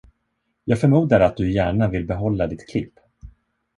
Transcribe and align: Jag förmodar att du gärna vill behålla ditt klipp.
Jag 0.65 0.79
förmodar 0.79 1.19
att 1.21 1.37
du 1.37 1.51
gärna 1.51 1.87
vill 1.89 2.05
behålla 2.07 2.47
ditt 2.47 2.67
klipp. 2.69 2.93